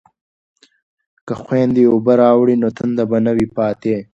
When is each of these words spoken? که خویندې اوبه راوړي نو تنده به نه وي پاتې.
که 1.25 1.33
خویندې 1.43 1.83
اوبه 1.93 2.13
راوړي 2.23 2.55
نو 2.63 2.69
تنده 2.77 3.03
به 3.09 3.17
نه 3.25 3.31
وي 3.37 3.47
پاتې. 3.55 3.95